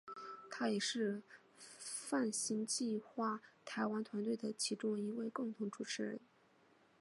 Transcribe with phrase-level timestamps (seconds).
[0.49, 1.21] 他也是
[1.77, 6.19] 泛星计画台湾团队的其中一位共同主持人。